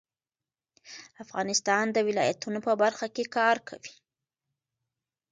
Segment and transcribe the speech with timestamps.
[1.23, 3.93] افغانستان د ولایتونو په برخه کې کار کوي.